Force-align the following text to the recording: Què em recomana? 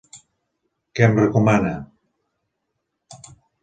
Què 1.01 1.05
em 1.09 1.21
recomana? 1.21 1.77